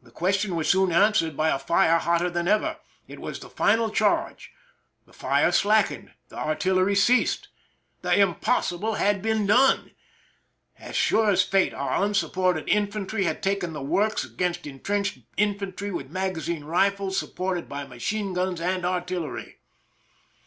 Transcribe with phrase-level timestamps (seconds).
[0.00, 2.78] The question was soon answered by fire hotter than ever.
[3.06, 4.50] It was the final charge.
[5.04, 7.48] The fire slackened; the artillery ceased.
[8.00, 9.90] The impossible had been done!
[10.78, 16.08] As sure as fate our unsupported infantry had taken the works, against intrenched infantry with
[16.08, 19.58] maga zine rifles, supported by machine guns and artillery.